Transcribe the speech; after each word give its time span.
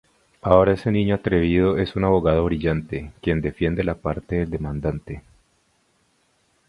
Ahora 0.41 0.71
ese 0.73 0.91
niño 0.91 1.13
atrevido 1.13 1.77
es 1.77 1.95
un 1.95 2.03
abogado 2.05 2.43
brillante, 2.45 3.11
quien 3.21 3.39
defiende 3.39 3.83
la 3.83 3.93
parte 3.93 4.37
del 4.37 4.49
demandante. 4.49 5.21